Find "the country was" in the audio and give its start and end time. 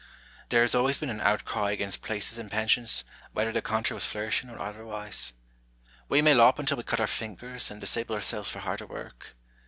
3.51-4.07